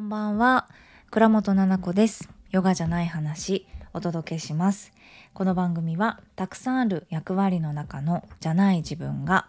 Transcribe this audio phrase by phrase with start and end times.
[0.00, 0.66] こんばんは。
[1.10, 2.30] 倉本々子です。
[2.52, 4.94] ヨガじゃない話お届けします。
[5.34, 9.46] この番組はたくさんある役割の中のじゃない自分が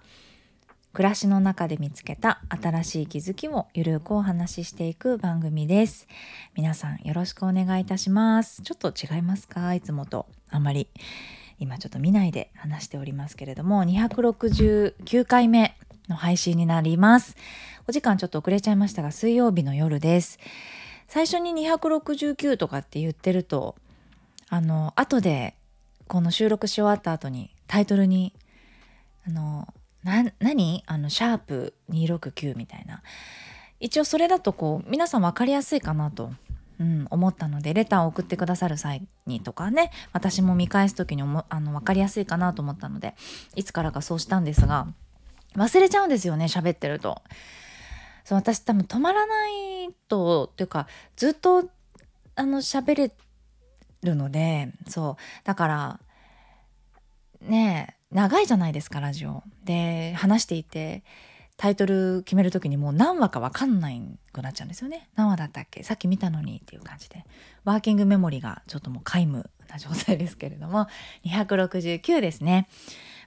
[0.92, 6.10] 暮らしの中で見つけた新しい気づきをゆるくお話ししていく番組です。
[6.54, 8.62] 皆さんよろしくお願いいたします。
[8.62, 9.74] ちょっと違いますか？
[9.74, 10.90] いつもとあんまり。
[11.60, 15.78] 今ちょっと見ないで話しておりますけれども269回目
[16.10, 17.38] の配信になります。
[17.88, 20.40] お時間ちょっと遅れちゃいましたが水曜日の夜です。
[21.08, 23.76] 最初に269とかって言ってると
[24.50, 25.56] あの後で
[26.08, 28.34] この収録し終わった後にタイトルに
[29.28, 29.68] あの
[30.04, 30.84] な何？
[30.88, 33.02] あのシャープ269みたいな。
[33.82, 36.32] 一応それだとこう皆さん分かりやすいかなと、
[36.80, 43.16] うん、思ったのでレターを送ってくださる際にとかね私も見返す時にあの分かりやすいかなと思ったので
[43.56, 44.88] いつからかそうしたんですが
[45.56, 47.22] 忘れちゃうんですよね喋ってると。
[48.32, 50.88] そう私多分止まらないとっていうか
[51.18, 51.70] ずっと
[52.36, 53.12] あの喋れ
[54.04, 56.00] るのでそうだから
[57.42, 59.44] ねえ長いじゃないですかラジオ。
[59.66, 61.04] で話していて
[61.58, 64.02] タイトル決める時にもう何話か分かんない
[64.32, 65.10] くなっちゃうんですよね。
[65.16, 65.84] 何話だったっけ？
[65.84, 67.26] さっき見たのにっていう感じで
[67.66, 70.88] ワーキングメモリがちょっともう皆無な状態ですけれども
[71.26, 72.70] 269ですね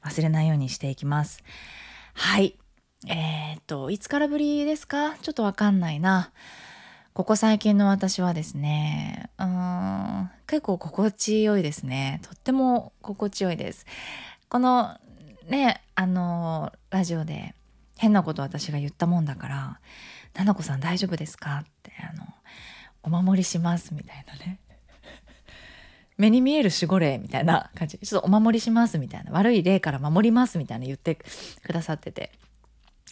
[0.02, 1.44] 忘れないようにしていきます。
[2.14, 2.56] はい
[3.06, 5.14] えー、っと、いつからぶりですか？
[5.20, 6.30] ちょっとわかんないな。
[7.12, 12.20] ここ最近の私はですね、うん、結構心地よいですね。
[12.24, 13.86] とっても心地よいです。
[14.48, 14.96] この
[15.48, 17.55] ね、あの、ラジオで
[17.98, 19.80] 変なこと私が言ったもんだから、
[20.34, 21.58] ななこさん大丈夫ですか？
[21.58, 22.27] って、あの、
[23.02, 24.58] お守りしますみたいなね。
[26.16, 27.98] 目に見える守護霊みたいな感じ。
[27.98, 29.30] ちょっとお守りしますみたいな。
[29.33, 32.33] 悪い霊から守りますみたいな言ってくださってて。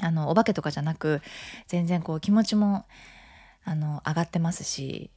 [0.01, 1.21] あのお化けとかじゃなく
[1.67, 2.87] 全然こう気持ちも
[3.65, 5.11] あの上がってますし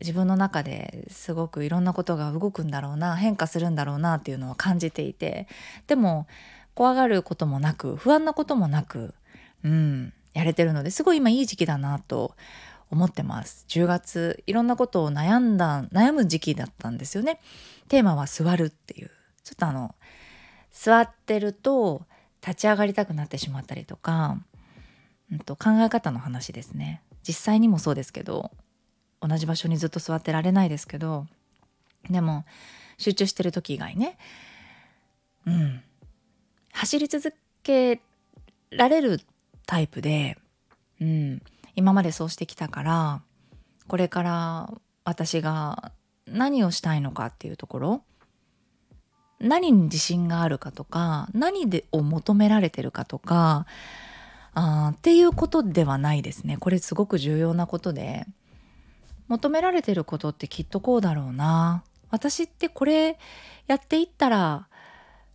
[0.00, 5.46] 自分の中ですごくいろんなことが動くんだろうな変化するんだろうなっていうのを感じていて
[5.86, 6.26] でも
[6.74, 9.14] 怖がることもなく不安なこともなく、
[9.64, 12.34] うん、やれてるのですごい今いい時期だなと
[12.90, 13.64] 思ってます。
[13.68, 17.40] 10月いろんなことを悩んだ悩む時期だったんですよね。
[17.88, 19.10] テーマは座るっていう。
[19.42, 19.94] ちょっとあの
[20.70, 22.02] 座ってると
[22.46, 24.38] 立ち上がりたくなってしまったりとか、
[25.32, 27.02] うんと、考え方の話ですね。
[27.26, 28.52] 実際にもそうですけど
[29.20, 31.26] 同じ場所にずっと座ってられないですけど
[32.08, 32.44] でも
[32.98, 34.16] 集中してる時以外ね
[35.46, 35.82] うん
[36.72, 37.34] 走り続
[37.64, 38.00] け
[38.70, 39.20] られる
[39.66, 40.38] タイプで、
[41.00, 41.42] うん、
[41.74, 43.22] 今までそうしてきたから
[43.88, 44.74] これから
[45.04, 45.90] 私が
[46.26, 48.02] 何をしたいのかっていうところ
[49.40, 53.66] 何に自信があるかとか何でを求められてるかとか
[54.54, 56.56] あっていうことではないですね。
[56.58, 58.26] これすごく重要なことで。
[59.28, 61.82] 求められてることってきっとこうだろうな。
[62.10, 63.18] 私ってこれ
[63.66, 64.68] やっていったら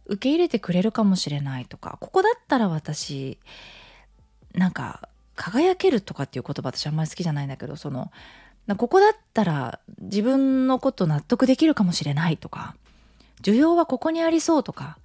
[0.06, 3.38] 受け入れてくれるかもしれないとかここだったら私
[4.54, 8.10] なんか輝けるとかっていう言葉私あんまり好きじゃないんだけどその
[8.78, 12.76] ここだったら自分のこと納得できるかもしれないとか
[13.42, 14.98] 需要はここにありそうとか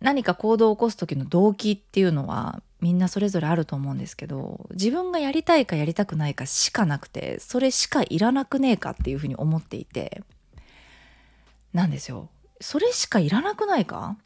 [0.00, 10.22] 何か行動を起こす時の動機っていうのはみんなそれぞれあると思うんですけど自分がやりたいかやりたくないかしかなくてそれしかいらなくねえかっていうふうに思っていて
[11.72, 12.28] なんですよ。
[12.60, 14.16] それしかいらなくないか？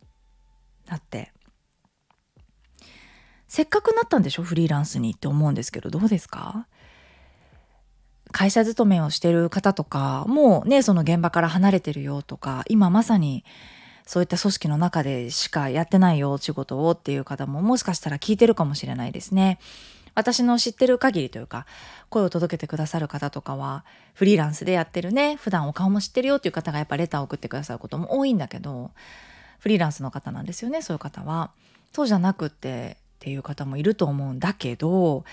[0.86, 1.32] だって。
[3.48, 4.42] せっかくなったんでしょ？
[4.42, 6.66] フリーランスにって思うんですけどどうですか？
[8.36, 13.46] 会社勤めをしてる方とかもうねその現場から離れてるよとか今まさに
[14.04, 19.58] そういった組織の中でしかやってないよ仕事をっていう方ももしかしたら聞いてるかもしれないですね。
[20.14, 21.64] 私の知ってる限りというか
[22.10, 28.90] 声を届けてくださる方とかはフリーランスでやってるね普段お顔も知ってるよっていう方がやっぱレターを送ってくださることも多いんだけど
[29.60, 31.52] フリーランスの方なんですよねそういう方は。
[31.94, 35.24] そうじゃなくてっていう方もいると思うんだけど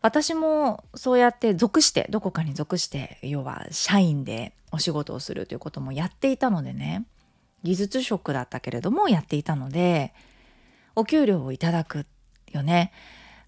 [0.00, 7.04] 私もそうやって属してどこかに属して要は社員でお仕事をするということもやっていたのでね
[7.64, 10.12] 技術職だったけれどもやっていたので
[10.94, 12.06] お給料をいただく
[12.52, 12.92] よね。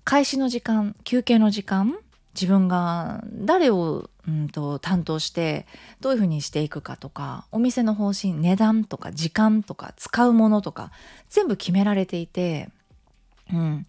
[0.04, 1.98] 開始の時間休憩の時間
[2.34, 5.66] 自分が誰を、うんと、担当して
[6.00, 10.92] どういうふうにしていくかとかお店の方針値段とか時間とか使うものとか
[11.28, 12.70] 全部決められていて、
[13.52, 13.86] うん、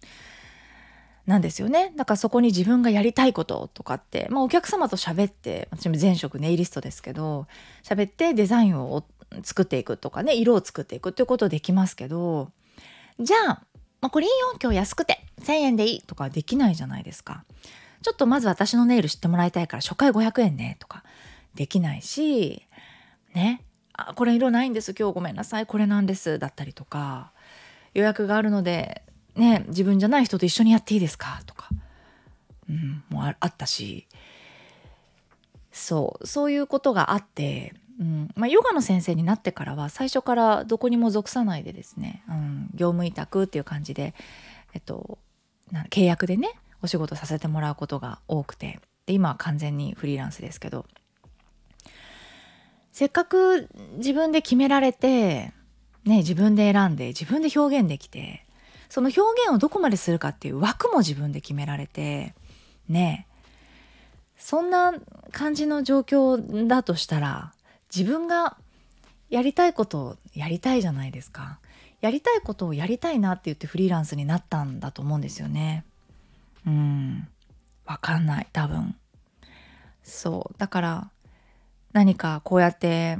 [1.26, 7.46] なんですよねだからそこに自分がやりたいこととかって、まあ、お客様と喋って私も前職ネイリストですけど
[7.84, 9.04] 喋ってデザインを
[9.42, 12.50] 作っていくとかね色を作っていくっていうことできますけど
[13.20, 13.46] じゃあ、
[14.00, 17.44] まあ、これいいよ今日安くて1,000円でいいとかできないじゃないですか。
[18.02, 21.04] ちょっとまず私のネイル知ってもらいたいから初回500円ねとか
[21.54, 22.66] できないし
[23.32, 27.32] ねあこれ色ないんです今日ごめんなさいこれなんですだったりとか
[27.94, 29.02] 予約があるので
[29.36, 31.42] ね自分じゃない人と一緒にやっていいですか？
[31.46, 31.68] とか、
[32.68, 34.06] うん、もうあったし。
[35.70, 36.26] そう。
[36.26, 38.30] そういうことがあってうん。
[38.36, 44.14] まあ、ヨガの先生になってからは最初からどこにも属さないでですね、うん、業務委託っていう感じで、
[44.74, 45.18] えっと、
[45.90, 46.50] 契約でね
[46.82, 48.80] お仕事させてもらうことが多くて。
[49.06, 50.86] で今は完全にフリーランスですけど。
[52.92, 55.54] せっかく自分で決められて、
[56.04, 58.44] ね、自分で選んで自分で表現できて
[58.92, 62.34] その表現をどこまでするかっていう枠も自分で決められて
[62.90, 63.26] ね
[64.36, 64.92] そんな
[65.30, 67.54] 感じの状況だとしたら
[67.90, 68.58] 自分が
[69.30, 71.58] やりたいことをやりたいじゃないですか。
[72.02, 75.86] やりたいことをやりたいなって言ってフリーランスになったんだと思うんですよね。
[76.66, 77.26] うん。
[77.86, 78.94] わかんない、多分。
[80.02, 80.58] そう。
[80.58, 81.10] だから、
[81.94, 83.16] 何かこうやって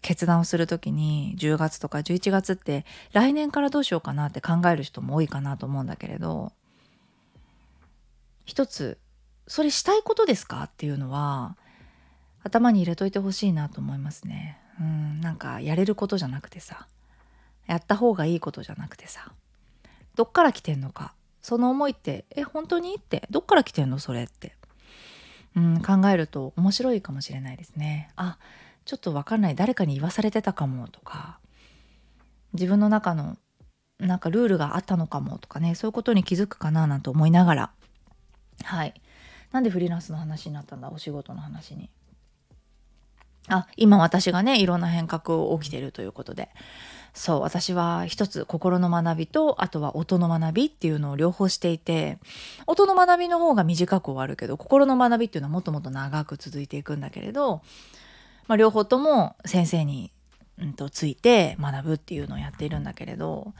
[0.00, 6.52] 決断をする時に10月とか11月って来年からどうしようかなって考える人も多いかなと思うんだけれど
[8.44, 8.98] 一つ
[9.46, 10.64] それしたいことですか？
[10.64, 11.56] っていうのは
[12.44, 14.58] 頭に入れといてほしいなと思いますね。
[14.80, 16.86] うん、なんかやれることじゃなくてさ、
[17.66, 19.32] やった方がいいことじゃなくてさ、
[20.14, 22.94] どっから来てんのか、その思いって、え、本当に？
[22.94, 23.98] って、どっから来てんの？
[23.98, 24.54] それって。
[25.56, 28.10] うん、考えると面白いかもしれないですね。
[28.16, 28.38] あ、
[28.88, 29.54] ちょっとわかんない。
[29.54, 31.38] 誰かに言わされてたかもとか、
[32.54, 33.36] 自分の中の
[33.98, 37.70] なんかルールがあったのかもとかね、そういうことに気づくかななんて思いながら、
[38.64, 38.94] はい。
[39.52, 40.90] なんでフリーランスの話になったんだ？
[40.90, 41.90] お仕事の話に。
[43.48, 46.48] あ、今私がね、いろんな変革を起きてるということで。
[47.12, 52.18] そう、私は一つ心の学びと、あとは音の学びっていうのを両方していて、
[52.66, 57.60] 音の学びの方が短く終わるけど、心の学びっていうのはもっともっと長く続いていくんだけれど、
[58.48, 60.10] まあ、両方とも先生に、
[60.58, 63.54] うんと、ついて学ぶっていうのをやっているんだけれど、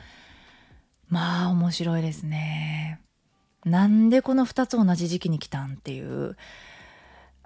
[1.08, 3.00] まあ面白いですね。
[3.64, 6.37] なんでこの2つ同じ時期に来たんっていう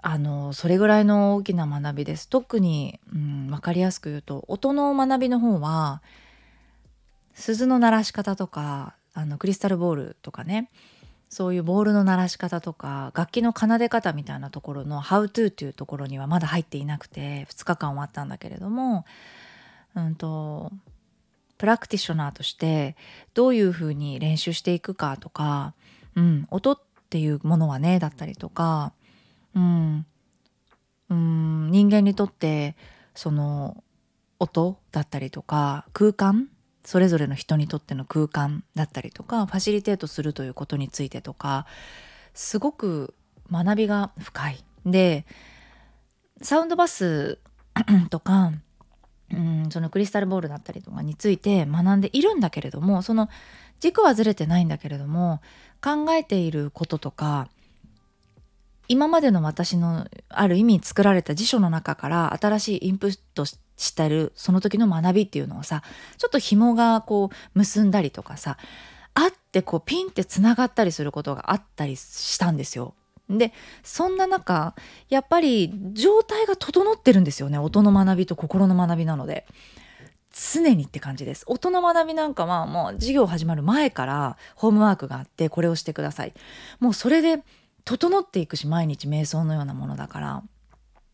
[0.01, 6.01] あのそれぐらいの大きな学びです特に、うん、分かりやすく言うと音の学びの方は
[7.33, 10.69] 鈴の鳴らし方とかあのクリスタルボールとかね
[11.33, 19.03] そういうボールの鳴らし方とか楽器の奏で方みたいなところの「How to」っていうところにはまだ入っていなくて2日間終わったんだけれども、
[19.95, 20.71] うんと、
[21.57, 22.95] プラクティショナーとして
[23.33, 25.73] どういうふうに練習していくかとか、
[26.15, 28.93] うん、音っていうものはねだったりとか
[29.55, 30.05] うん、
[31.09, 32.75] うん人間にとって
[33.15, 33.83] その
[34.39, 36.49] 音だったりとか空間
[36.83, 41.65] それぞれの人にとっての空間だったりとかファシリテートするということについてとか
[42.33, 43.13] すごく
[43.51, 44.63] 学びが深い。
[44.85, 45.25] で
[46.41, 47.39] サウンドバス
[48.09, 48.51] とか
[49.31, 53.29] うんそのクリスタルボールだったりとかについて学んでいるんだけれどもその
[53.79, 55.41] 軸はずれてないんだけれども
[55.81, 57.49] 考えていることとか
[58.87, 63.45] 今までの私のある意味作られた辞書の中から新しいインプット
[63.77, 65.83] してるその時の学びっていうのをさ
[66.17, 68.57] ちょっと紐がこう結んだりとかさ
[69.13, 72.95] あってこうピンってつながったりすることがあったりしたんですよ。
[73.29, 73.53] で
[73.83, 74.75] そんな中
[75.09, 79.45] やっぱり状態が整ってるんですよね音の学びと心の学びなので。
[80.35, 81.45] 常にって感じです。
[81.47, 86.33] 音の学びなんかはもう授業始まる前からホームワークがあってこれをしてください。
[86.79, 87.43] もうそれで
[87.85, 90.43] 整っていくし毎日瞑想のようなものだから。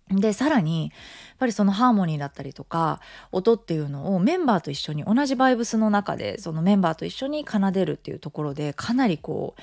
[0.09, 0.91] でさらにやっ
[1.37, 2.99] ぱりそのハーモニーだったりとか
[3.31, 9.61] 音っていうのをメンバーと一緒に同じバイブスの中でそのメンバーと一緒に奏でるっていうところでかなりこう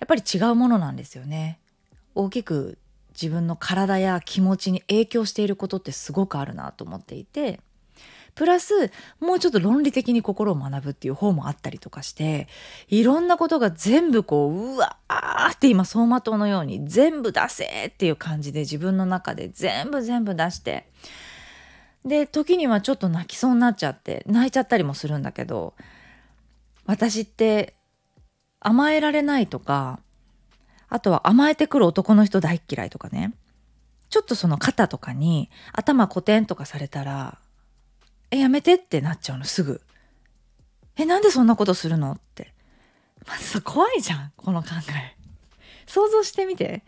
[0.00, 1.58] やっぱり違うものなんですよね。
[2.14, 2.78] 大きく
[3.20, 7.60] 自分の体や気持ちに影響していることってすごくあるなと思っていて
[8.38, 12.46] プラスもうちょっと論理的に心を学ぶっていう方もあったりとかして
[12.86, 20.86] いろんなことが全部こううわーって今走馬灯のように全部出せっていう感じで自分の中で全部全部出して
[22.04, 25.74] で時にはちょっと泣きそうになっちゃって泣いちゃったりもするんだけど
[26.86, 27.74] 私って
[28.60, 29.98] 甘えられないとか
[30.88, 33.32] あとは甘えてくる男の人大嫌いとかね
[34.10, 37.38] ちょっとその肩とかに頭コテンとかされたら
[38.30, 39.80] え、やめてってなっちゃうの、すぐ。
[40.96, 42.52] え、なんでそんなことするのって。
[43.26, 45.16] まずさ、怖いじゃん、この考え。
[45.86, 46.84] 想像してみて。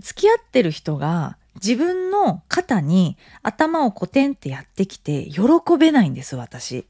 [0.00, 5.42] 付き合ってる人が自分の肩に頭をコテンってやってきて喜
[5.76, 6.86] べないんです、私。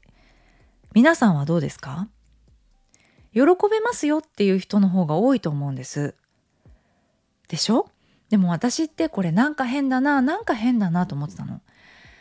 [0.93, 2.07] 皆さんはどうですか？
[3.33, 6.13] 喜べますよっていう人の方が多いと思うんです。
[7.47, 7.89] でしょ？
[8.29, 11.61] でも私ってこれなんか変だななんか変だなと思ってたの。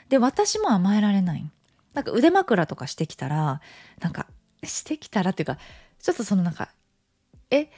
[0.08, 1.50] で私も甘えられない。
[1.94, 3.60] なんか腕枕とかしてきたら
[4.00, 4.26] なんか
[4.62, 5.58] してきたらっていうか
[6.00, 6.68] ちょっとそのなんか
[7.50, 7.70] 「え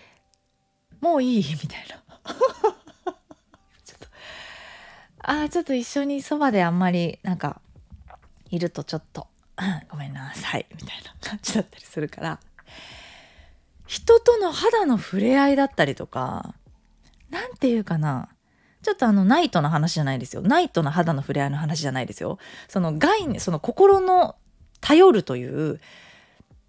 [1.01, 1.45] もういい?
[1.63, 2.03] 」みたいな。
[3.85, 4.07] ちょっと
[5.19, 7.61] ああちょっと一緒にそばであんまりなんか
[8.51, 9.27] いるとちょっと
[9.89, 12.41] 「ごめんなさい」みたいな感じだったりするから。
[13.87, 16.55] 人との肌の触れ合いだったりとか
[17.29, 18.29] 何て言うかな。
[18.83, 20.43] ちょっとあのナイトの話じゃないですよ。
[20.43, 22.39] ナイトの肌の触れ合いの話じゃないですよ。
[22.69, 24.37] その概念その心の
[24.81, 25.81] 頼るという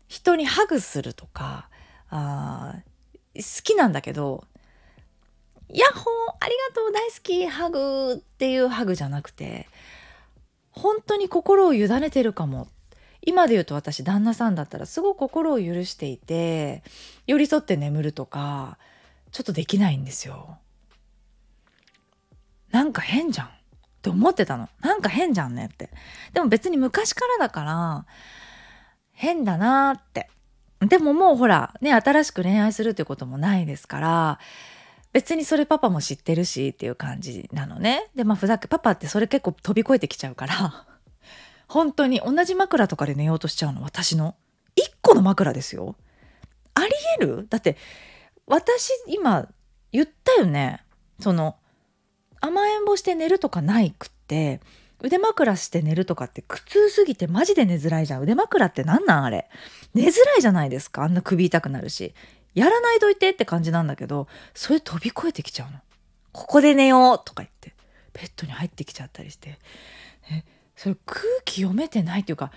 [0.07, 1.69] 人にハグするとか
[2.09, 2.75] あ
[3.35, 4.43] 好きなんだけど
[5.69, 6.05] 「ヤッホー
[6.39, 9.69] ありがとう大好きハグ」っていうハグじゃなくて
[10.71, 12.67] 本当に心を委ねてるかも。
[13.23, 16.81] 今で言うと私旦那さんだったらすごく心を許していて
[17.27, 18.79] 寄り添って眠るとか
[19.31, 20.57] ちょっとできないんですよ。
[22.71, 23.51] なんか変じゃんっ
[24.01, 24.69] て思ってたの。
[24.81, 25.89] なんか変じゃんねって。
[26.33, 28.05] でも別に昔からだから
[29.11, 30.29] 変だなって。
[30.79, 34.39] でももうほらね新しく恋愛するってこともないですから
[35.13, 38.09] 別にそれパパも知ってるしっていう感じなのね。
[38.15, 40.87] でまあふざけパパってそれ結構飛び越えてきちゃうから
[41.67, 44.35] 本当に同じ枕とかで寝ようとしちゃうの私の
[44.75, 45.95] 1個の枕ですよ。
[46.73, 47.47] ありえる？
[47.49, 47.77] だって
[48.47, 49.47] 私今
[49.91, 50.83] 言ったよね
[51.19, 51.57] その
[52.41, 54.59] 甘えん坊して寝るとかないくって
[55.01, 58.21] 腕枕して寝るとかって苦痛すぎてマジで寝づらいじゃん。
[58.21, 59.49] 腕枕って何なんあれ。
[59.93, 61.03] 寝づらいじゃないですか。
[61.03, 62.13] あんな首痛くなるし。
[62.53, 65.79] やらないといてって感じなんだけどそれ飛び越えてきちゃうの。
[66.33, 67.73] ここで寝ようとか言って。
[68.13, 69.57] ベッドに入ってきちゃったりして。
[70.31, 70.43] え
[70.75, 72.51] それ空気読めてないっていうか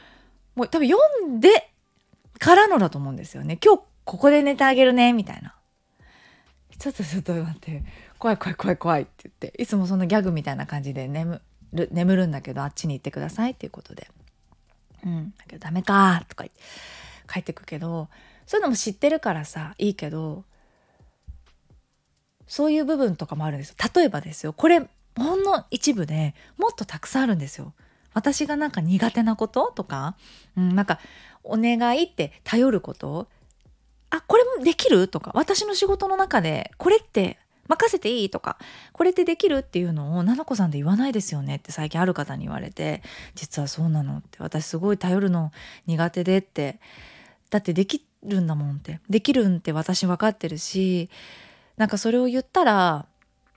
[0.54, 1.70] もう多分読んで
[2.38, 3.58] からのだと思うんですよね。
[3.64, 5.54] 今日ここで寝てあげるねみたいな。
[6.78, 7.82] ちょっとちょっと待って。
[8.24, 11.42] 怖い怖い怖い怖いって言っていつもそのギャグみたいな感じで眠
[11.74, 14.08] る眠るんだけどあっちに行ってくださいっていうことで。
[15.04, 15.34] うん。
[15.36, 16.62] だけどダメかとか言って
[17.30, 18.08] 帰ってくけど
[18.46, 20.44] そういうのも知ってるからさいいけど
[22.46, 23.76] そういう部分とかもあるんですよ。
[23.94, 24.88] 例えばですよこれ
[25.18, 27.74] ほんの一部でもっとたくさんあるんですよ。
[28.14, 30.16] 私がなんか苦手なこととか、
[30.56, 30.98] うん、なんか
[31.42, 33.28] お願いって頼ること
[34.08, 38.58] あこれもできるとか私の仕事の中でこれって任せていいとか
[38.92, 43.02] これってできるっていうのを菜々子さんで言わないですよねって最近ある方に言われて
[43.34, 45.52] 実はそうなのって私すごい頼るの
[45.86, 46.80] 苦手でって。
[47.50, 48.98] だってできるんだもんって。
[49.08, 51.08] できるんって私分かってるし
[51.76, 53.06] なんかそれを言ったら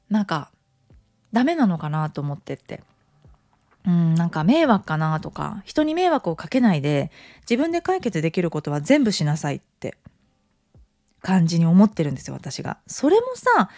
[0.09, 0.51] なんか
[1.33, 2.83] ダメなのかなと思ってって。
[3.85, 7.09] うんなんか迷惑かなとか人に迷惑をかけないで
[7.49, 9.97] 自分で解決できることは全部しなさいって。
[11.27, 12.77] 感じに思ってるんですよ私が。
[12.87, 13.69] それもさ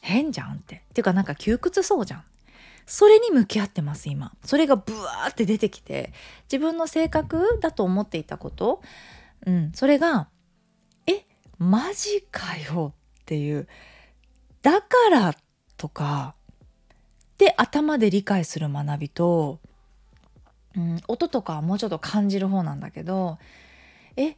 [0.00, 0.82] 変じゃんって。
[0.90, 2.24] っていうかなんか窮屈そうじゃん。
[2.86, 4.32] それに向き合ってます今。
[4.44, 6.12] それがブワーって出てきて
[6.50, 8.82] 自分の性格だと思っていたこと、
[9.46, 10.28] うん、それが
[11.06, 11.24] え
[11.56, 13.68] マジかよっていう
[14.62, 15.36] だから
[15.76, 16.34] とか
[17.36, 19.60] で頭で理解する学びと、
[20.76, 23.38] うん、音とかはもうちょっと感じる方なんだけど
[24.16, 24.36] え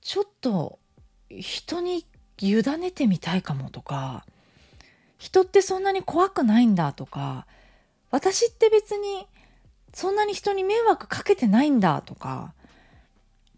[0.00, 0.79] ちょっと
[1.30, 2.04] 人に
[2.38, 4.24] 委ねてみたいかもとか
[5.18, 7.46] 人ってそんなに怖くないんだとか
[8.10, 9.26] 私って別に
[9.92, 12.54] そんなに人に迷惑かけてないんだとか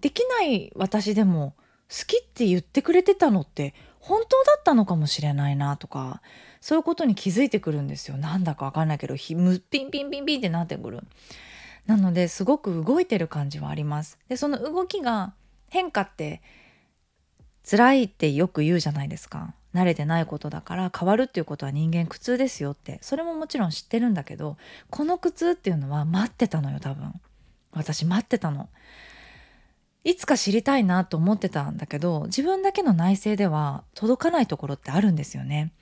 [0.00, 1.54] できない私でも
[1.88, 6.22] 好きって言ってくれてたのって本当だったのかもしれないなとか
[6.60, 8.16] そういうことに気づいてくるんですよ。
[8.16, 11.00] なんだかわかんないけどひむピンピンピンピンってなってくる。
[11.86, 14.18] なのですごく動いてる感じはあります。
[14.28, 15.34] でその動きが
[15.70, 16.40] 変化って
[17.68, 19.54] 辛いってよく言うじゃないですか。
[19.74, 22.98] 慣れてないことだから変わるっていうことは人間苦痛ですよって。
[23.02, 24.56] それももちろん知ってるんだけど
[24.90, 27.12] この苦痛っていうのは待ってたのよ多分。
[27.72, 28.68] 私待ってたの。
[30.04, 35.72] いつか知りたいなと思ってたんだけど自分だけの内政では届かないところってあるんですよね。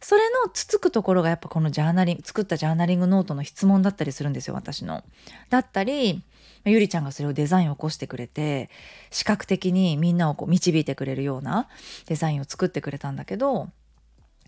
[0.00, 5.04] それのつつくところがやっぱこのジャーナリング作ったジャーナリングノートの質問だったりするんですよ私の。
[5.50, 6.22] だったり
[6.64, 8.70] ゆりちゃんがそれをデザインを起こしてくれて
[9.10, 11.68] 視覚的にみんなをこう導いてくれるような
[12.06, 13.68] デザインを作ってくれたんだけど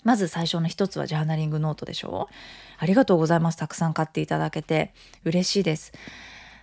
[0.04, 2.28] まず最初の一つはジャーナリングノートでしょ。
[2.78, 3.58] ありがとうございます。
[3.58, 4.92] たくさん買っていただけて
[5.24, 5.92] 嬉しいです。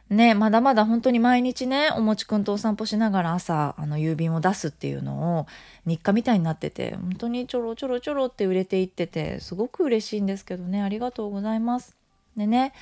[0.10, 5.48] ねまだまだ本当に毎日ねおもちくんとお散歩しながら朝あの郵便を出すっていうのを
[5.86, 11.96] 日課みたいになってて本当にちょろちょろちょろって売れていっててすごく嬉しいんですけどねありがとうございます。
[12.38, 12.74] でね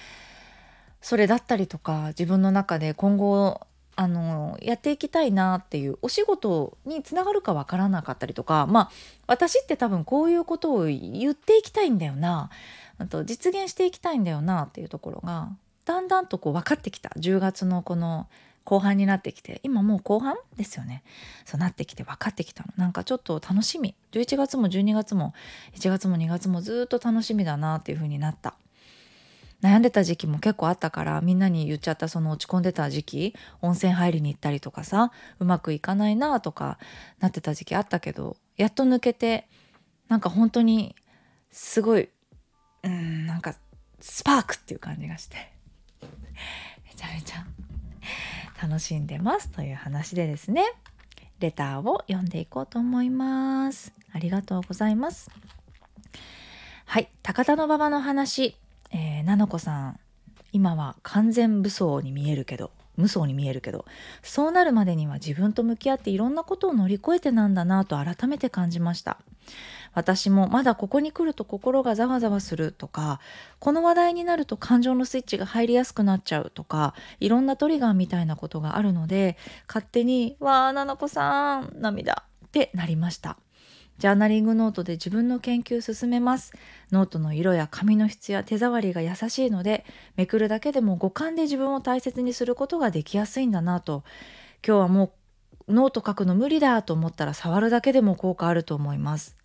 [1.01, 3.60] それだったりとか自分の中で今後
[3.96, 8.92] あのやっていきたいなっていうお仕事につながるかわからなかったりとかまあ
[9.27, 12.50] 私って多分こういうことを言っていきたいんだよな
[12.98, 15.50] あと実現していきたいんだよなっていうところが
[15.85, 17.09] だんだんとこう分かってきた。
[17.17, 18.27] 10月のこの
[18.65, 21.03] 後半になってきて今もう後半ですよね。
[21.45, 22.71] そうなってきて分かってきたの。
[22.77, 23.95] なんかちょっと楽しみ。
[24.11, 25.33] 11月も12月も
[25.75, 28.55] 1月も2月もずっと楽しみだなっていう風になった。
[29.61, 33.35] 悩んでた時期も結構あったからみんなに言っちゃったその落ち込んでた時期。
[33.61, 36.79] 温泉入りに行ったりとかさうまくいかないなとか
[37.19, 39.47] なってた時期あったけどやっと抜けて
[40.07, 40.95] なんか本当に
[41.51, 42.09] すごい
[42.83, 43.55] うんなんか
[43.99, 45.52] スパークっていう感じがして。
[46.86, 47.45] めちゃめちゃ
[48.62, 50.63] 楽しんでますという話でですね。
[51.39, 53.93] レターを読んでいこうと思います。
[54.13, 55.29] ありがとうございます。
[56.86, 58.55] はい高田の馬場の話。
[58.91, 60.00] えー、なのこさん。
[60.53, 63.86] 今は完全武装に見えるけど無双に見えるけど
[64.22, 69.17] そうなるまでには自分と向き合っていろんなことを乗り越えてなんだなと改めて感じました。
[69.93, 73.19] 私もまだここに来ると心がざわざわするとか
[73.59, 83.38] この話題になると感情のスイッチが入りやすくなっちゃうとかいろんなトリガーみたいなことがあるので勝手に「わあななこさん涙」ってなりました
[84.00, 86.51] ジャーナリングノートで自分の研究進めます。
[86.91, 89.85] ノートの色や紙の質や手触りが優しいので、
[90.15, 94.03] めくるだけでも五感で自分を大切にすることができやすいんだなと。
[94.65, 95.13] 今日はも
[95.67, 99.38] うノート書くの無理だと思ったら触るだけでも効果あると思います。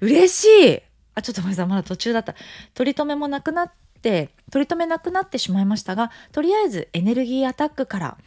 [0.00, 0.82] 嬉しい
[1.14, 1.66] あ、ちょっとごめんなさい。
[1.66, 2.34] まだ途中だった。
[2.74, 3.72] 取り留めもなくなっ
[4.02, 8.18] て、取り留めなくなってしまいましたが、とりあえずエネルギーアタックから、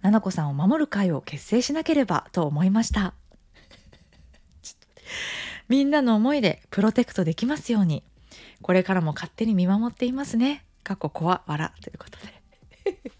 [0.00, 3.12] ななこさんを守る会を結成しなければと思いました。
[5.68, 8.02] みんなの思いでプロテクトできますように。
[8.62, 10.64] これからも勝手に見守っていますね。
[10.82, 12.18] 過去子は笑ということ
[12.86, 13.02] で。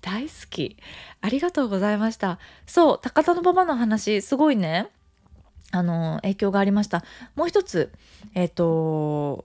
[0.00, 0.76] 大好き。
[1.20, 2.38] ありがとうございました。
[2.66, 4.90] そう、高田の馬場の話、すごいね。
[5.74, 7.04] あの、影響がありました。
[7.34, 7.92] もう一つ、
[8.34, 9.44] えっ、ー、と、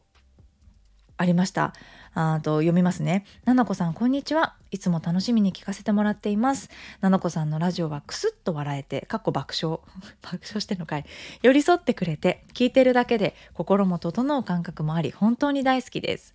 [1.17, 1.73] ありました。
[2.13, 3.25] あと読みますね。
[3.45, 4.55] ななこさん、こんにちは。
[4.71, 6.69] いつも楽しみに聞かせてもらっています。
[7.01, 9.79] ななこさんのラジオはクスッと笑えて、かっこ爆笑。
[10.21, 11.05] 爆笑してんのかい。
[11.41, 16.33] 寄り添ってくれて、聞いてるだけで心も整う感覚もあり、本当に大好きです。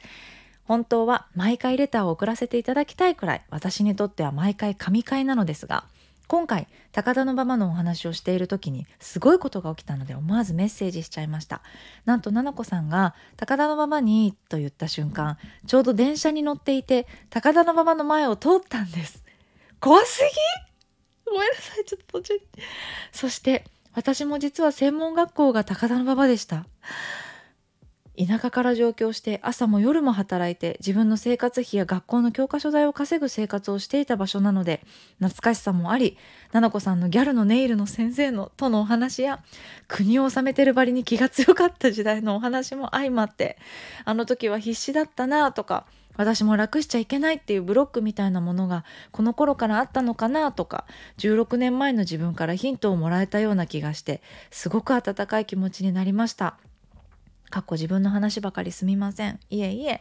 [0.65, 5.85] 本当は毎回レターを送らせていただきたいくらい、私にとっては毎回神回なのですが、
[6.27, 11.63] 今回高田馬場のお話をしている時にすごいことが起きたので思わずメッセージしちゃいました。
[12.07, 19.23] なんと奈々子さんが高田馬場にと言った瞬間ちょうど電車に乗っていて高田馬場の前を通ったんです。
[19.81, 20.23] 怖す
[21.27, 21.31] ぎ！
[21.31, 22.41] ごめんなさいちょっと途中に。
[23.13, 26.67] そして私も実は専門学校が高田馬場でした。
[28.17, 34.83] 田舎から上京して朝も夜も働いて自分の生活費や学校の教科書代を稼ぐ生活をしていた場所なので
[35.19, 36.17] 懐かしさもあり
[36.53, 39.43] 菜々子さんのギャルのネイルの先生のとのお話や
[39.89, 43.59] 国を治めてるばりに気が強かった時代のお話も相まって
[44.05, 45.85] あの時は必死だったなとか
[46.17, 50.85] 私も楽しちゃいけないっていうブロックみたいなものがこの頃からあったのかなとか
[51.19, 56.57] 16年前の自分からヒントをもらえたような気がしてすごく温かい気持ちになりました。
[57.55, 59.39] かっこ自分の話ばかりすみません。
[59.49, 60.01] いえいえ。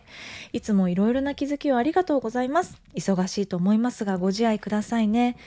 [0.54, 2.82] いつもいろいろな気づきをありがとうございます。
[2.96, 5.38] 忙しいと思いますが、ご自愛くださいね。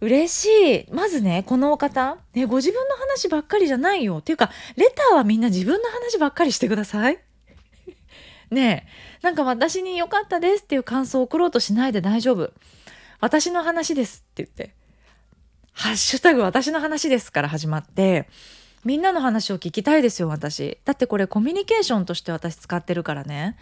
[0.00, 0.86] 嬉しい。
[0.90, 4.20] まずね、このお方、ね、ご自分の話ばっかりじゃないよ。
[4.20, 7.18] っていうか、レターはみんな自分の話ばっかりしてください。
[8.50, 12.54] ねえ、なんか私に良かったですっていう感想を送ろうとしないで大丈夫。
[13.20, 14.74] 私の話ですって言って、
[15.74, 18.30] ハッシュタグ私の話ですから始まって、
[18.84, 20.78] みんなの話を聞きたいですよ私。
[20.84, 23.56] だってこれコミュニケーションとして私使ってるからね。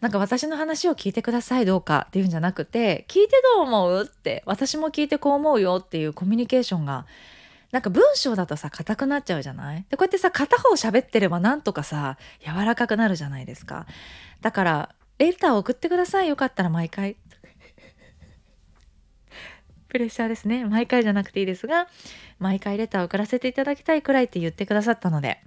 [0.00, 7.04] なんか私の話を聞いてくださいどうかっていうんじゃなくて聞いてどう思うって私も聞いてこう思うよっていうコミュニケーションが
[7.72, 9.84] なんか文章だとさ硬くなっちゃうじゃない？
[9.90, 13.86] でこうやってさ片方喋ってればなんとかさ柔らかくなるじゃないですか。
[14.40, 17.16] だからレターを送ってくださいよかったら毎回。
[19.88, 20.64] プレッシャーですね。
[20.66, 21.88] 毎回じゃなくていいですが
[22.38, 25.38] 毎回レターを送らせていただきたいくらいって言ってくださったので。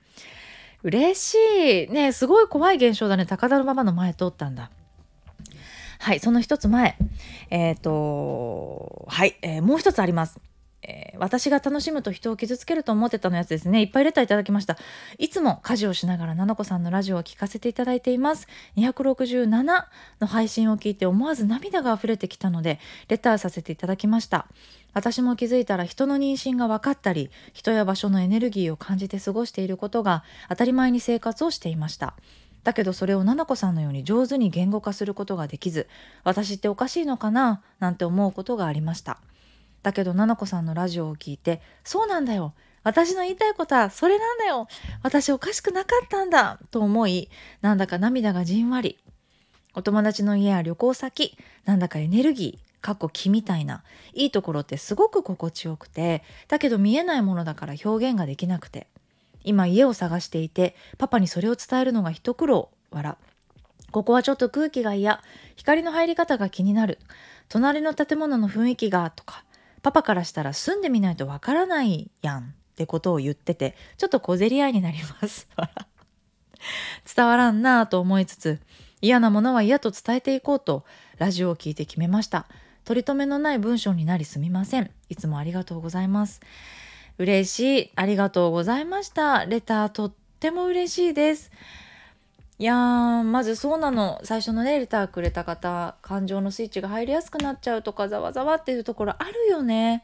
[0.83, 1.35] 嬉し
[1.85, 1.91] い。
[1.91, 3.25] ねすごい怖い現象だね。
[3.25, 4.71] 高田馬場の前通ったんだ。
[5.99, 6.97] はいその一つ前。
[7.49, 10.39] えっ、ー、とはい、えー、もう一つあります。
[10.83, 13.81] えー、私が楽しむと人を傷つけると思ってたのやつですね。
[13.81, 14.77] いっぱいレターいただきました。
[15.17, 18.47] いつも家事をしながら、ななこさんのラジオを聞かせていただいています。
[18.77, 19.45] 267
[20.19, 24.47] の配信を聞いて思わず涙が溢れてきたので、レターさせていただきました。
[24.93, 32.15] 私も気づいたら人の妊娠が分かったり、人や場所のエネルギーを感じて過ごしていることが当たり前に生活をしていました。
[32.63, 35.87] だけどそれを奈々子さんのように上手に言語化することができず
[36.23, 39.19] 私っておかしいのかななんて思うことがありました
[39.83, 42.53] だけど奈々子さんのラジオを聞いてそうなんだよ。
[42.83, 44.67] 私の言いたいことはそれなんだよ。
[45.03, 46.59] 私おかしくなかったんだ。
[46.71, 47.29] と思い
[47.61, 48.97] なんだか涙がじんわり。
[49.73, 58.87] お友達の家や旅行先なんだかエネルギーかっこ気みたいないいところってすごく心地よくてだけど見えないものだから表現ができなくて。
[59.43, 63.15] 今家を探していてパパにそれを伝えるのが一苦労笑
[63.91, 65.21] ここはちょっと空気が嫌
[65.55, 66.99] 光の入り方が気になる。
[67.49, 69.43] 隣の建物の雰囲気がとか
[69.81, 72.43] パパからしたら住んでみないとわからないやんっ
[72.75, 75.47] てことを言っててちょっと小競り合いになります
[77.15, 78.59] 伝わらんなぁと思いつつ
[79.01, 80.85] 嫌なものは嫌と伝えていこうと
[81.17, 82.47] ラジオを聞いて決めました
[82.85, 86.41] 取り留めのない文章になりすみませんいつもありがとうございます
[87.21, 87.91] 嬉しい。
[87.95, 89.45] ありがとうございました。
[89.45, 91.51] レターとっても嬉しいです。
[92.61, 94.21] いやー、まずそうなの。
[94.23, 100.03] 最初のね、レターくれた方、感情のスイッチが入りやすくなっちゃうとか、ざわざわっていうところあるよね。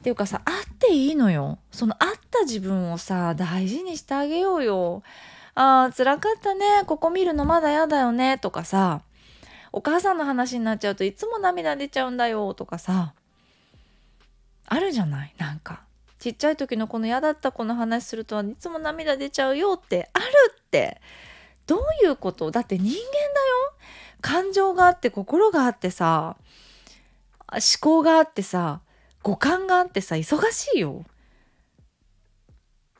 [0.00, 1.58] っていうかさ、あっていいのよ。
[1.70, 5.04] そのあった自分をさ、大事にしてあげようよ。
[5.54, 6.82] あー、辛かったね。
[6.84, 8.38] ここ見るのまだやだよね。
[8.38, 9.02] とかさ、
[9.70, 12.54] お母さんの話になっちゃうといつも涙出ちゃうんだよ。
[12.54, 13.14] とかさ、
[14.66, 15.32] あるじゃない？
[15.38, 15.82] なんか。
[16.18, 21.00] ちっちゃい時のこの嫌だった子の話するといつも涙出ちゃうよってあるって
[21.66, 22.50] どういうこと？
[22.50, 23.02] だって人間だよ。
[24.20, 26.36] 感情があって心があってさ
[27.52, 28.80] 思考があってさ
[29.22, 31.04] 五感があってさ忙しいよ。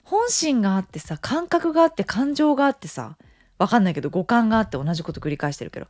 [0.04, 3.16] 本心があってさ感覚があって感情があってさ
[3.58, 5.86] わかんないけど五感があって同じこと繰り返してるけど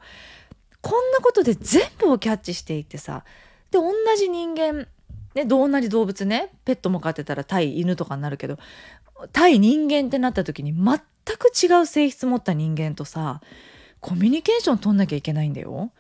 [0.81, 3.25] こんなことで全部をキャッチしていってさ
[3.71, 4.87] で同じ人間
[5.35, 8.59] ね、同じ動物ねペットも飼ってたら対犬とかになるけど
[9.33, 10.99] 対人間ってなった時に全
[11.39, 13.41] く違う性質持った人間とさ
[14.01, 15.91] コミュニケーション取んなきゃいけないんだよ。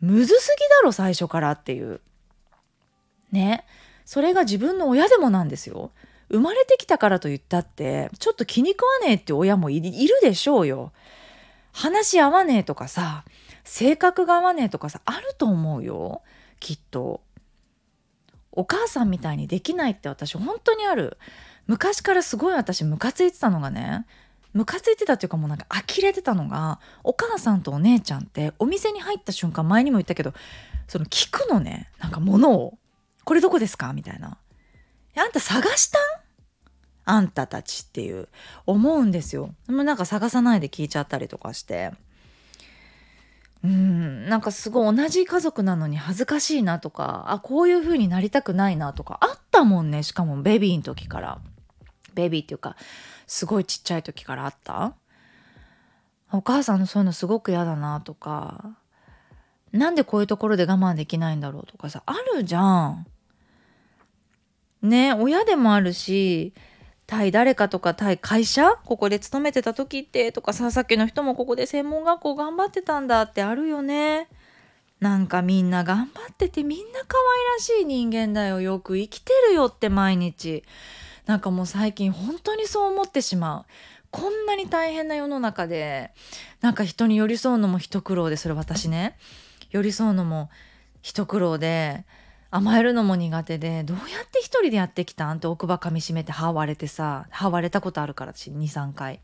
[0.00, 2.00] むずすぎだろ最初からっていう。
[3.32, 3.64] ね
[4.04, 5.90] それが自分の親でもなんですよ。
[6.28, 10.92] 生まれてきたからと言ったってちょっと気に食わねえって親もいるでしょうよ。
[11.72, 13.24] 話し合わねえとかさ
[13.64, 16.22] 性格が合わねえとかさあると思うよ
[16.60, 17.20] きっと。
[18.56, 21.18] お母さんみたいにできないって私本当にある
[21.66, 24.06] 昔からすごい私ムカついてたのがね
[24.52, 30.32] ムカついてたっていうかもうなんか呆れてたのがお母さんとお姉ちゃんってお店に入った瞬間前にも言ったけど
[30.88, 32.78] その聞くのねなんか物を
[33.24, 34.38] 「これどこですか?」みたいな
[35.16, 36.02] 「あんた探したん？
[37.04, 38.28] あんたたち」っていう
[38.64, 39.54] 思うんですよ。
[39.66, 41.92] でもなんか探さないで聞いちゃったりとかして
[43.66, 51.40] うんなんかすごい同じ家族なのに恥ずかしいなとかあこういう風になりたくないなとかあったもんねしかもベビーの時から
[52.14, 52.76] ベビーっていうか
[53.26, 54.94] すごいちっちゃい時からあった
[56.32, 58.76] お母さんのそういうのすごく嫌だなとか
[59.72, 63.06] なんでこういうところで我慢できないんだろうとかさあるじゃん。
[64.82, 66.54] ね親でもあるし
[67.06, 68.72] 対誰かとか対会社？
[68.84, 74.28] ここで勤めてた時ってとかささっきの人もここで専門学校頑張ってたんだってあるよね。
[74.98, 78.60] なんかみんな頑張っててみんな可愛らしい人間だよ。
[78.60, 80.64] よく生きてるよって毎日。
[81.26, 83.64] なんかもう最近本当にそう思ってしまう。
[84.10, 86.12] こんなに大変な世の中で。
[86.60, 89.16] なんか人に寄り添うのも一苦労でそれ私ね。
[89.70, 90.50] 寄り添うのも
[91.02, 92.04] 一苦労で。
[92.56, 99.20] 甘えるのも苦手でどうやって一人でやってきたんって奥歯噛みしめて歯割れてさ歯割れたことあるから私23回。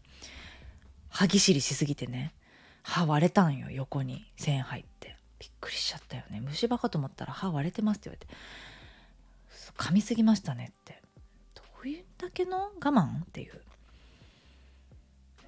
[1.09, 2.35] 歯ぎしりしすぎてね。
[2.83, 4.27] 歯割れたんよ横に。
[4.37, 5.17] 線入って。
[5.39, 6.41] びっくりしちゃったよね。
[6.41, 8.35] 虫歯かと思ったら歯割れてますって言われて。
[9.79, 11.03] 噛みすぎましたねって。
[11.55, 13.63] どういうだけの我慢っていう。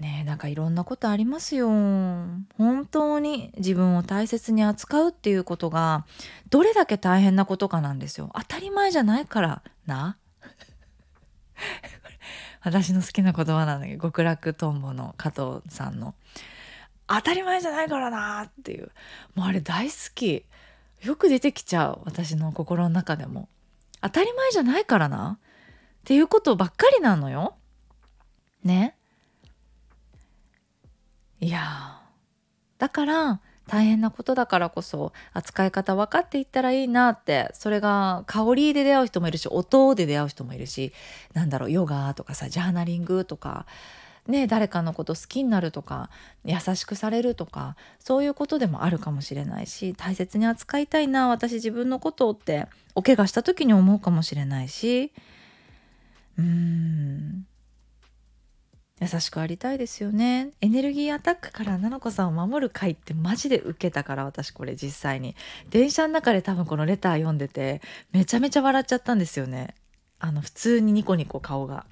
[0.01, 1.69] ねえなんかいろんなことありますよ。
[1.69, 6.05] 本当に自分を大切に扱うっていうことが
[6.51, 8.31] どれだけ大変なことかなんですよ。
[8.35, 10.17] 当たり前じゃないからな。
[12.63, 16.15] 私の好きな言葉なんだけど極楽とんぼの加藤さんの
[17.07, 18.91] 「当たり前じゃないからな」っていう。
[19.35, 20.45] もうあれ大好き。
[21.03, 22.01] よく出てきちゃう。
[22.05, 23.49] 私の心の中でも。
[24.01, 27.57] 当たり前じゃないからなっていうことばっかりなのよ。
[28.65, 28.97] ね。
[31.45, 32.01] いや
[32.79, 40.95] だから大変なことだからこそ扱い方分かっていったらいいなってそれが香りで出会う人もいるし音で出会う人もいるし
[41.35, 43.67] なんだろうヨガとかさジャーナリングとか
[44.27, 46.09] ね誰かのこと好きになるとか
[46.47, 55.13] 優しくされるとかそういうことでもあるかもしれないし大切に扱いたいな私自分のことってお怪我した時に思うかもしれないし。
[56.39, 57.47] うーん。
[59.01, 60.51] 優しくありたいですよね。
[60.61, 65.35] エネルギーアタックから奈々子さんを守る会ってマジで受けたから私これ実際に。
[65.69, 69.75] 電車の中で多分このレター読んでてめちゃめちゃ笑っちゃったんですよね。
[70.21, 71.87] あの普通にニコニコ顔が。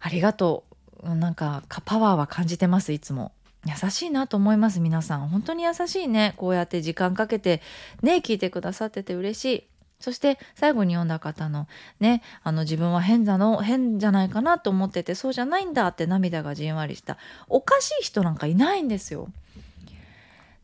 [0.00, 0.64] ありがと
[1.02, 1.14] う。
[1.14, 3.32] なんかパワーは感じてますいつも。
[3.64, 5.28] 優しいなと思います皆さん。
[5.28, 6.34] 本当に優しいね。
[6.36, 7.62] こうやって時間かけて
[8.02, 9.71] ね聞いてくださってて嬉しい。
[10.02, 11.66] そして最後に読んだ方の
[12.00, 17.16] ねあの自分は変だの変じゃないかなと思っててそうじゃないんだって涙がじんわりした。
[17.48, 19.28] おかしい人なんかいないんですよ。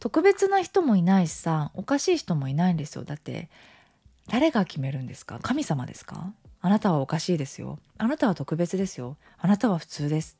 [0.01, 3.05] 特別な人もいないしさおかしい人もいないんですよ。
[3.05, 3.49] だって
[4.29, 5.39] 誰が決めるんですか？
[5.43, 6.33] 神様ですか？
[6.61, 7.79] あなたはおかしいですよ。
[7.99, 9.17] あなたは特別ですよ。
[9.39, 10.37] あなたは普通です。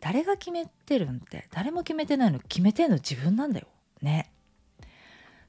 [0.00, 3.66] 誰が決めてるんって誰も決めてないの決めてんの自分なんだよ。
[4.00, 4.30] ね。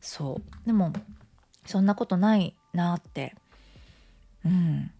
[0.01, 0.65] そう。
[0.65, 0.91] でも
[1.65, 3.35] そんなことないなって
[4.45, 4.91] うん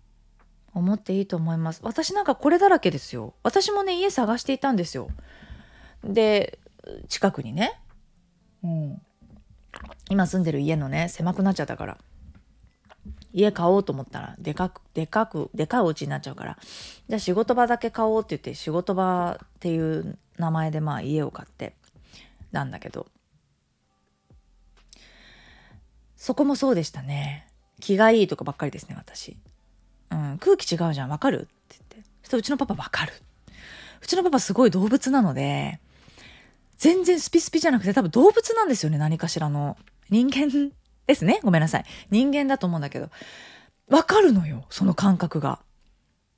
[0.74, 1.82] 思っていいと思います。
[1.84, 3.34] 私なんかこれだらけですよ。
[3.44, 5.10] 私もね家探していたんですよ。
[6.04, 6.60] で
[7.08, 7.80] 近くにね
[8.64, 9.02] うん
[10.10, 11.98] 今住んでる家のね狭くなっちゃったから
[13.32, 16.58] 家買おうと思ったらでかくでかくでかいお家になっちゃうから
[17.08, 21.76] じゃあ仕事場だけ買おうって言って仕事場っていう名前でまあ家を買って
[22.52, 23.08] なんだけど
[26.20, 27.48] そこもそうでしたね
[27.80, 29.38] 気がいいとかばっかりですね私、
[30.12, 33.14] うん、空気違うじゃんわかるって言ってそしたらうちのパパわかる
[34.04, 35.80] うちのパパすごい動物なので
[36.78, 39.78] 全然スピスピじゃなくて多分動物なんですよね何かしらの
[40.10, 40.72] 人間
[41.10, 41.40] ですね。
[41.44, 41.86] ごめんなさい。
[42.12, 43.10] 人間だと思うんだけど、
[43.88, 45.60] わかるのよ、その感覚が。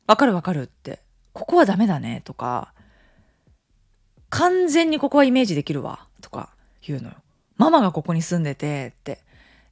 [0.07, 0.99] わかるわかるって。
[1.33, 2.73] ここはダメだね、とか、
[4.29, 7.15] 完全にここはイメージできるわ、とか言うのよ。
[7.57, 9.19] ママがここに住んでて、って。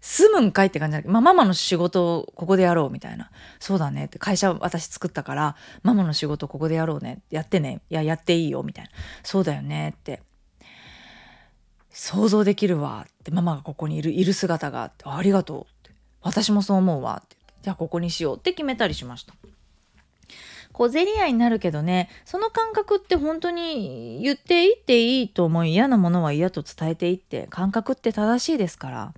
[0.02, 3.32] 住むんかいって感じだけど、まあ、ママの仕事をここでやろうみたいな。
[3.60, 4.18] そうだねって。
[4.18, 7.22] 会社私作ったから、ママの仕事ここでやろうね。
[7.30, 7.82] やってね。
[7.90, 8.64] いや、やっていいよ。
[8.64, 8.92] みたいな。
[9.24, 10.22] そうだよねって。
[12.00, 19.34] 想像できるわってママがここにいるいる姿があってありがとうって私もそう思うわってじゃあここにしようって決めたりしました
[20.72, 29.14] 小競り合いになるけどねその感覚って本当に言っていっていいと思い嫌なものは嫌と伝えていって感覚って正しいですから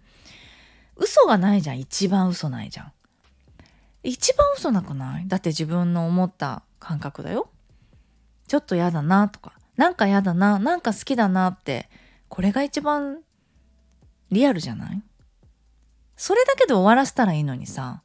[1.01, 2.91] 嘘がないじゃん一番嘘ないじゃん
[4.03, 5.27] 一番嘘なくない？
[5.27, 7.49] だって自分の思った感覚だよ
[8.47, 11.89] ちょっと嫌だなとかなんか嫌だななんか好きだなって
[12.29, 13.19] これが一番
[14.31, 15.01] リアルじゃない？
[16.15, 18.03] それだけで終わらせたらいいのにさ、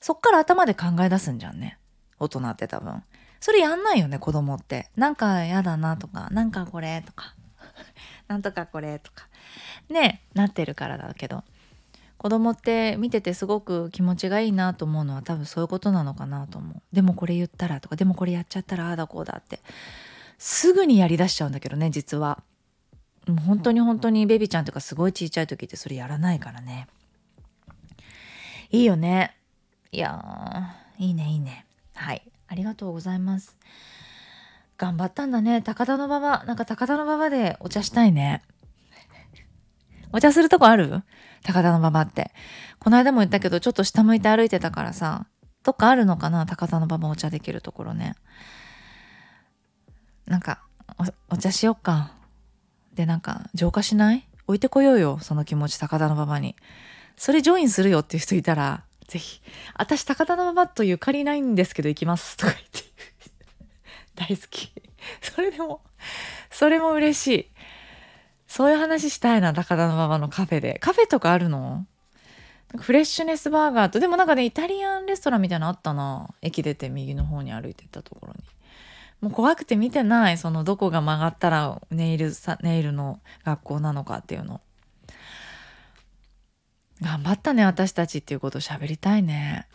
[0.00, 1.78] そっから頭で考え出すんじゃんね。
[2.18, 3.02] 大人って多分。
[3.40, 4.88] それやんないよね、子供って。
[4.96, 7.34] なんか嫌だなとか、なんかこれとか、
[8.28, 9.26] なんとかこれとか。
[9.88, 11.42] ね、なってるからだけど。
[12.20, 16.82] 子供って見ててすごく気持ちがいいなと思うのは多分そういうことなのかなと思う。
[16.92, 19.60] でもこれ言ったらとか、でもこれやっちゃったらああだこうだって。
[20.36, 22.42] すぐにやりだしちゃうんだけどね、実は。
[23.26, 26.88] もう本当に本当にベビちゃんとかすごいちいちゃい時ってそれやらないからね。
[28.70, 29.34] いいよね。
[29.90, 31.64] いやいいねいいね。
[31.94, 32.30] はい。
[32.48, 33.56] ありがとうございます。
[34.76, 35.62] 頑張ったんだね。
[35.62, 36.44] 高田の馬場。
[36.44, 38.42] なんか高田の馬場でお茶したいね。
[40.12, 41.02] お茶するとこある？
[41.42, 42.32] 高田馬場って。
[42.78, 45.26] この間も言ったけど、ちょっと下向いて歩いてたからさ、
[45.62, 46.46] どっかあるのかな？
[46.46, 48.14] 高田馬場お茶できるところね。
[50.26, 50.62] なんか
[51.30, 52.12] お、お茶しよっか。
[52.94, 54.26] でなんか浄化しない？
[54.46, 56.56] 置いてこようよその気持ち高田馬場に。
[57.16, 59.42] それジョインするよっていう人いたらぜひ。
[59.74, 62.80] 私高田馬場とゆかりないんですけど行きますとか言って。
[64.16, 64.72] 大好き。
[65.20, 65.82] それでも
[66.50, 67.50] それも嬉しい。
[68.50, 70.80] そういう話したいな高田馬場のカフェで。
[70.80, 71.86] カフェとかあるの？
[72.78, 76.28] フレッシュネスバーガーとでもなんかねイタリアンレストランみたいなのあったな。
[76.42, 78.42] 駅出て右の方に歩いてったところに。
[79.20, 84.60] もう怖くて見てないそのどこが曲がったらネイルさネイルの学校なのかっていうの。
[87.00, 89.68] 頑張ったね私たちっていうことを喋りたいね。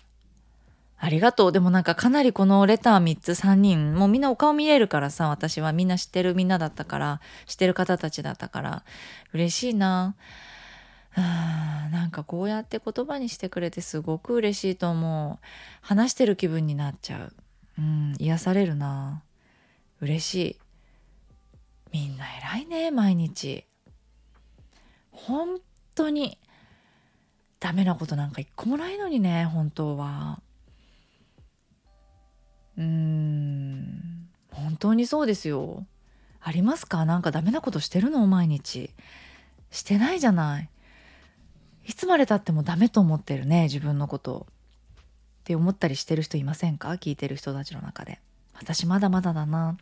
[1.05, 1.51] ありがとう。
[1.51, 8.83] でもなんかかなりこのレター3つ3人もうみんなお顔見えるからさ私はみんな知ってるみんなだったから知ってる方たちだったから
[9.31, 10.15] 嬉しいな。
[11.13, 15.45] あなんかこうやって言葉にしてくれてすごく嬉しいと思う。
[15.81, 17.33] 話してる気分になっちゃう。
[17.77, 19.21] うん癒されるな。
[20.01, 20.59] 嬉しい。
[21.91, 23.63] みんな偉いね毎日。
[25.11, 25.59] 本
[25.93, 26.39] 当に
[27.59, 30.41] ダメなことなんか一個もないのにね本当は。
[32.77, 34.27] うーん。
[34.51, 35.85] 本当にそうですよ。
[36.41, 37.05] ありますか？
[37.05, 38.25] なんかダメなことしてるの？
[38.27, 38.89] 毎日。
[39.71, 40.69] してないじゃない。
[41.85, 44.47] いつまでたってもダメと思ってるね自分のこと。
[44.49, 46.89] って思ったりしてる人いませんか？
[46.91, 48.19] 聞いてる人たちの中で。
[48.53, 49.77] 私まだまだだな。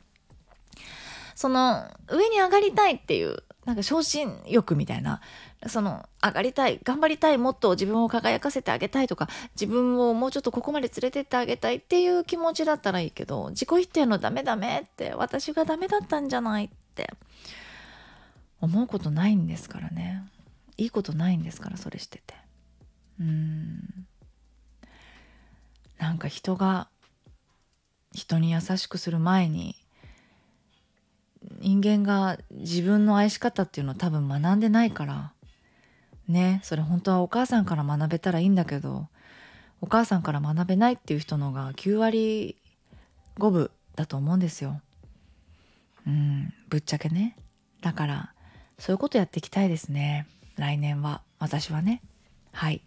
[1.36, 5.22] その上に上がりたいっていうなんか昇進欲みたいな
[5.68, 17.14] その上がりたい頑張りたいもっと自分を輝かせてあげたいとか自分をもうちょっとここまで連れてってあげたいっていう気持ちだったらいいけど自己否定のダメダメって私がダメだったんじゃないって
[18.62, 20.24] 思うことないんですからね。
[20.78, 22.34] いいことないんですからそれしてて。
[23.20, 24.08] うん。
[26.00, 26.88] なんか人が
[28.14, 29.76] 人に優しくする前に
[31.60, 35.33] 人間が自分の愛し方っていうのを多分学んでないから
[36.28, 39.08] ねそれ本当はお母さんから学べたらいいんだけど
[39.82, 42.56] お母さんから学べないっていう人のが9割
[43.38, 44.80] 5分だと思うんですよ。
[46.08, 47.36] うんぶっちゃけね。
[47.82, 48.34] だから
[48.80, 50.26] そういうことやっていきたいですね。
[50.56, 51.22] 来年は。
[51.40, 52.02] 私はね。
[52.54, 52.82] はい。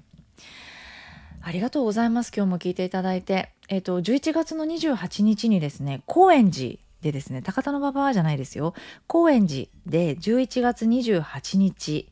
[1.42, 2.32] ありがとうございます。
[2.34, 3.50] 今日も聞いていただいて。
[3.68, 8.74] えっ、ー、と11月の28日にですね高円寺でですね高田馬場じゃないですよ。
[9.06, 12.08] 高円寺で11月28日。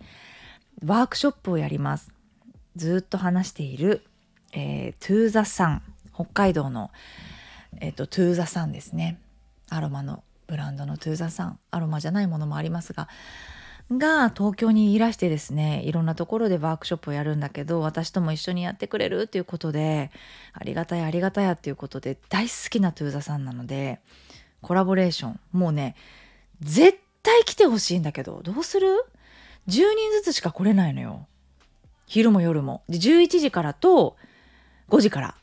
[0.83, 2.11] ワークショップをやります。
[2.77, 4.03] ずっと話している、
[4.53, 5.83] えー、トゥーザサン
[6.15, 6.91] 北海道の、
[7.81, 9.19] えーと、トゥーザサンですね。
[9.69, 11.59] アロマのブランドのトゥーザサン。
[11.71, 13.09] アロマじゃないものもありますが
[13.91, 20.11] が東京にいらしてですねいろんなところでワークショップをやるんだけど私とも一緒にやってくれるっていうことで
[20.55, 24.01] ありがたいありがたいやっていうことで大好きなトゥーザさんなので
[24.63, 25.41] コラボレーション。
[25.53, 25.97] もうね
[26.61, 28.89] 絶対来てほしいんだけどどうする？
[29.69, 31.27] ?10 人ずつしか来れないのよ。
[32.07, 32.83] 昼も夜も。
[32.89, 34.17] で11時からと
[34.89, 35.35] 5時から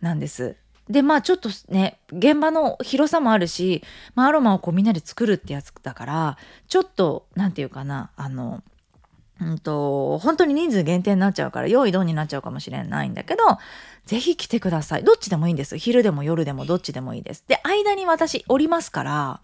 [0.00, 0.56] なんです。
[0.88, 3.82] でまあちょっとね現場の広さもあるし、
[4.14, 8.62] まあ、アロマをこうみんなで作るってやつだからちょっと何て言うかなあの
[9.40, 13.42] うんと本当に人数限定になっちゃうから用意どんになっちゃうかもしれないんだけど
[14.04, 15.04] ぜひ来てください。
[15.04, 15.76] どっちでもいいんです。
[15.76, 17.44] 昼でも夜でもどっちでもいいです。
[17.48, 19.40] で間に私おりますから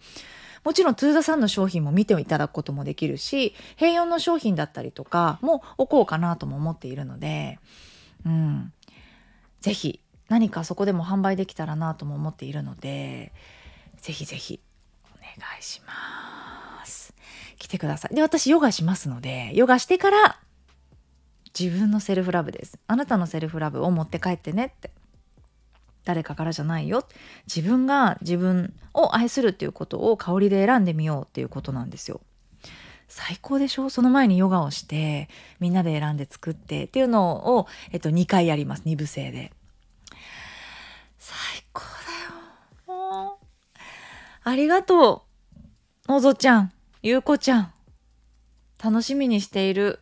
[0.64, 7.59] もちろんトゥーザさんの商品も見ていただくこともできるし併用の商品だったりとかも置こうかなとも思っているので
[8.25, 8.72] うん。
[9.61, 13.33] ぜひ何かそこでも販売できたらなとも思っているので
[13.98, 14.61] ぜひぜひ
[15.05, 17.14] お願いします。
[17.59, 18.14] 来てください。
[18.14, 20.40] で私ヨガしますのでヨガしてから
[21.59, 22.79] 自分のセルフラブです。
[22.87, 24.90] あなたのセルフラブを持って帰ってねって。
[26.05, 27.07] 誰かからじゃないよ
[27.47, 32.21] 自分が自分を愛するっていうことを香りで選んでみようっていうことなんですよ
[33.09, 33.91] 最高でしょ？
[33.91, 35.29] その前にヨガをして
[35.61, 39.53] みんなで選んで作ってっていうのを、えっと、2回やります2部制で
[41.25, 41.37] 最
[41.73, 41.83] 高
[42.88, 42.99] だよ。
[42.99, 43.47] もう。
[44.43, 45.25] ありがと
[46.09, 46.12] う。
[46.12, 47.73] のぞちゃん、ゆうこちゃん。
[48.83, 50.01] 楽しみにしている。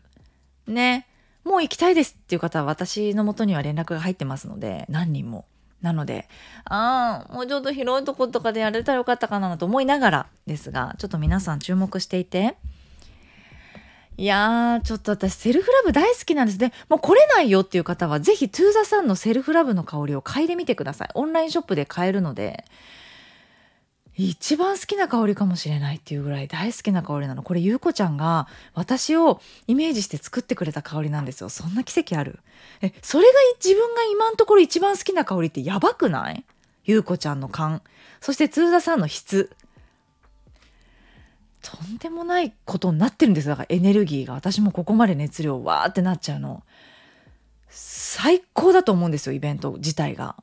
[0.66, 1.06] ね。
[1.44, 5.44] もう行きたいですっていう方は私のもとには連絡が入ってますので、何人も。
[5.82, 6.28] なので、
[6.64, 12.56] ああ、もうちょっと広いとことかでやれたらよかったかなと思いながらですが、ちょっと皆さん注目していて、
[14.16, 16.72] いやー、ちょっと私セルフラブ大好きなんですね。
[16.90, 21.08] もう来れないよっていう方は、ぜひトゥーザさんのセルフラブの香りを嗅いでみてください。
[21.14, 22.64] オンラインショップで買えるので、
[24.28, 27.42] 一番好きな香りかもしれないっていうぐらい大好きな香りなの。
[27.42, 31.48] これ、ゆうこちゃんが私をイメージして作ってくれた香りなんですよ。
[31.48, 32.40] そんな奇跡ある？
[32.82, 33.32] え、それが
[33.64, 36.44] 自分が今のところ一番好きな香りってやばくない？
[36.84, 37.82] ゆうこちゃんの勘。
[38.20, 39.56] そしてツーザさんの質。
[41.62, 46.62] とんでもないことになってるんですだからエネルギーが私もここまで熱量わーってなっちゃうの
[47.68, 50.36] 最高だと思うんですよイベント自体が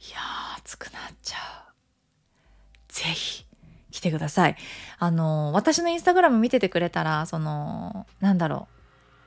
[0.00, 1.36] いやー熱くなっちゃ
[1.68, 3.44] うぜひ
[3.90, 4.56] 来てください
[4.98, 8.68] あの私のインスタグラム見ててくれたらそのなんだろ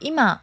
[0.02, 0.42] う今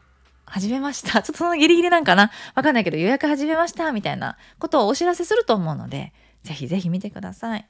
[0.53, 1.23] 始めました。
[1.23, 7.67] ちょっとそのギリギリなんかなわかんないけど予約始めましたみたいなことをお知らせすると思うので、ぜひぜひ見てください。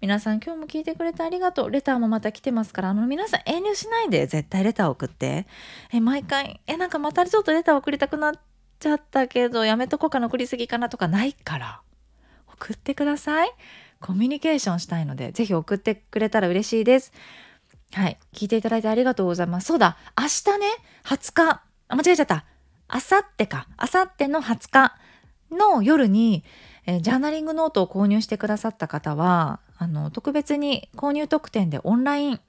[0.00, 1.70] 皆さん今日も聞いてくれてありがとう。
[1.70, 5.46] レターもまた来てますから、あの皆さん遠慮しないで絶対レター送って。
[5.92, 8.34] え、毎回、え、なんかまたちょっとレター送りたくなっ
[8.78, 11.82] ちゃったけど、やめとこうかな、送りすぎかなとかないから。
[12.62, 13.50] 送ってください。
[14.00, 17.12] コミュニケーションしたいので、ぜひ送ってくれたら嬉しいです。
[17.92, 18.18] はい。
[18.32, 19.66] 聞いていただいてありがとうございます。
[19.66, 20.66] そうだ、明日ね、
[21.04, 22.44] 20日、あ、間違えちゃった。
[22.88, 24.96] あさってか、あさっての20日
[25.50, 26.44] の夜に、
[26.86, 32.40] えー、ジャーナリングノートを購入してくださった方は、あの特別に購入特典でオンライン、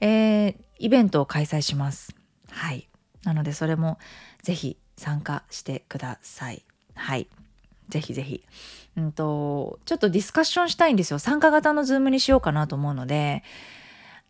[0.00, 2.14] えー、イベントを開催します。
[2.50, 2.88] はい。
[3.24, 3.98] なのでそれも
[4.42, 6.64] ぜひ参加してください。
[6.94, 7.28] はい。
[7.88, 8.44] ぜひぜひ。
[8.96, 11.18] うんと、ちょっとディスカッションしたいんですよ。
[11.18, 13.42] 参加型のズームにしようかなと思うので、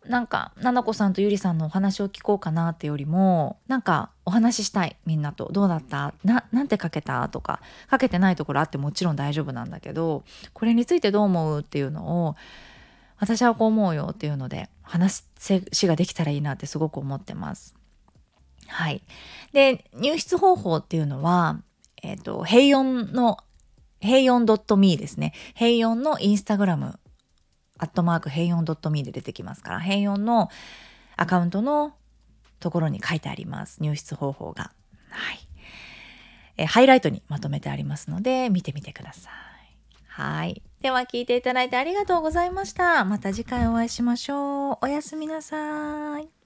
[0.05, 5.49] なんか、ななこさんとゆりさんのお話を聞こうかなってよりも、なんかお話ししたい、みんなと。
[5.51, 6.13] どうだった？
[6.23, 7.27] な、なんて書けた？
[7.27, 12.35] とか、書けてないところあってもちろん大丈夫なんだけど、これについてどう思うっていうのを、
[13.17, 15.25] 私はこう思うよっていうので、話
[15.73, 17.75] しができたらいいなってすごく思ってます。
[18.67, 19.03] はい。
[19.51, 21.59] で、入室方法っていうのは、
[22.01, 23.37] えっ、ー、と、平4の、
[23.99, 25.33] 平4 .me ですね。
[25.55, 26.99] 平4のインスタグラム
[27.77, 30.49] アットマーク平4 .me で出てきますから、平4の
[31.15, 31.93] アカウントの
[32.59, 33.81] ところに書いてあります。
[33.81, 34.71] 入室方法が。
[35.09, 35.39] はい。
[36.57, 39.33] えハイライトにまとめてありますので、見てみてください。
[40.07, 40.61] はい。
[40.81, 43.05] では聞いていただいてありがとうございました。
[43.05, 44.77] また次回お会いしましょう。
[44.81, 46.38] おやすみなさい。